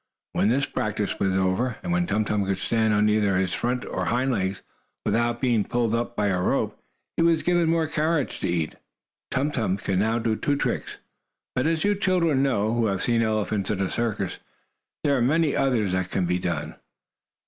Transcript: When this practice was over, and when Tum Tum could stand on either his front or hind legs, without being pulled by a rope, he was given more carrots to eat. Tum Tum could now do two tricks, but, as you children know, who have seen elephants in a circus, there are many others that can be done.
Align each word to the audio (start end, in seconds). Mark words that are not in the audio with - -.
When 0.33 0.49
this 0.49 0.65
practice 0.65 1.19
was 1.19 1.37
over, 1.37 1.75
and 1.83 1.91
when 1.91 2.07
Tum 2.07 2.25
Tum 2.25 2.43
could 2.43 2.57
stand 2.57 2.91
on 2.91 3.07
either 3.07 3.37
his 3.37 3.53
front 3.53 3.85
or 3.85 4.05
hind 4.05 4.31
legs, 4.31 4.63
without 5.05 5.39
being 5.39 5.63
pulled 5.63 6.15
by 6.15 6.25
a 6.25 6.41
rope, 6.41 6.75
he 7.17 7.21
was 7.21 7.43
given 7.43 7.69
more 7.69 7.85
carrots 7.85 8.39
to 8.39 8.47
eat. 8.47 8.73
Tum 9.29 9.51
Tum 9.51 9.77
could 9.77 9.99
now 9.99 10.17
do 10.17 10.35
two 10.35 10.55
tricks, 10.55 10.97
but, 11.55 11.67
as 11.67 11.83
you 11.83 11.93
children 11.93 12.41
know, 12.41 12.73
who 12.73 12.87
have 12.87 13.03
seen 13.03 13.21
elephants 13.21 13.69
in 13.69 13.79
a 13.79 13.91
circus, 13.91 14.39
there 15.03 15.15
are 15.15 15.21
many 15.21 15.55
others 15.55 15.91
that 15.91 16.09
can 16.09 16.25
be 16.25 16.39
done. 16.39 16.77